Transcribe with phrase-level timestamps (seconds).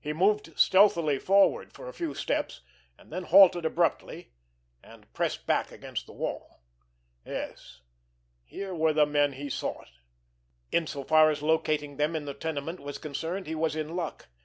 [0.00, 2.62] He moved stealthily forward for a few steps;
[2.98, 4.32] and then halted abruptly,
[4.82, 6.64] and pressed back against the wall.
[7.24, 7.82] Yes,
[8.42, 9.90] here were the men he sought.
[10.72, 14.26] In so far as locating them in the tenement was concerned, he was in luck.